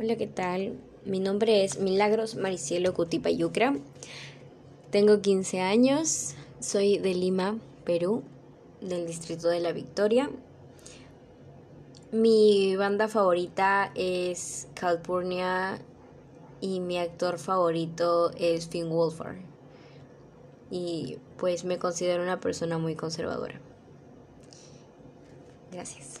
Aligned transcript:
Hola, 0.00 0.14
¿qué 0.14 0.28
tal? 0.28 0.78
Mi 1.04 1.18
nombre 1.18 1.64
es 1.64 1.80
Milagros 1.80 2.36
Maricielo 2.36 2.94
Cutipa 2.94 3.30
Yucra. 3.30 3.74
Tengo 4.92 5.20
15 5.20 5.60
años, 5.60 6.36
soy 6.60 6.98
de 6.98 7.14
Lima, 7.14 7.58
Perú, 7.84 8.22
del 8.80 9.08
distrito 9.08 9.48
de 9.48 9.58
La 9.58 9.72
Victoria. 9.72 10.30
Mi 12.12 12.76
banda 12.76 13.08
favorita 13.08 13.90
es 13.96 14.68
Calpurnia 14.74 15.80
y 16.60 16.78
mi 16.78 16.98
actor 16.98 17.40
favorito 17.40 18.30
es 18.36 18.68
Finn 18.68 18.90
Wolfhard. 18.90 19.38
Y 20.70 21.18
pues 21.38 21.64
me 21.64 21.80
considero 21.80 22.22
una 22.22 22.38
persona 22.38 22.78
muy 22.78 22.94
conservadora. 22.94 23.60
Gracias. 25.72 26.20